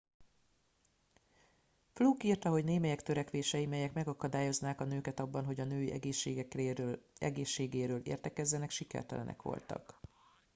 fluke 1.93 2.27
írta 2.27 2.49
hogy 2.49 2.63
némelyek 2.63 3.01
törekvései 3.01 3.65
melyek 3.65 3.93
megakadályoznák 3.93 4.81
a 4.81 4.83
nőket 4.83 5.19
abban 5.19 5.45
hogy 5.45 5.59
a 5.59 5.63
női 5.65 5.91
egészségéről 5.91 8.01
értekezzenek 8.03 8.69
sikertelenek 8.69 9.41
voltak 9.41 9.99